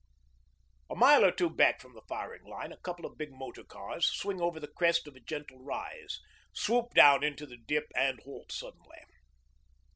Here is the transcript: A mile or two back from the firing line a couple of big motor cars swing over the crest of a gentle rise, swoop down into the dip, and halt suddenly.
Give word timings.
A 0.89 0.95
mile 0.95 1.23
or 1.23 1.31
two 1.31 1.47
back 1.51 1.79
from 1.79 1.93
the 1.93 2.01
firing 2.09 2.43
line 2.45 2.71
a 2.71 2.77
couple 2.79 3.05
of 3.05 3.19
big 3.19 3.31
motor 3.31 3.63
cars 3.63 4.03
swing 4.07 4.41
over 4.41 4.59
the 4.59 4.67
crest 4.67 5.05
of 5.07 5.15
a 5.15 5.19
gentle 5.19 5.63
rise, 5.63 6.19
swoop 6.53 6.95
down 6.95 7.23
into 7.23 7.45
the 7.45 7.57
dip, 7.67 7.85
and 7.95 8.19
halt 8.21 8.51
suddenly. 8.51 9.01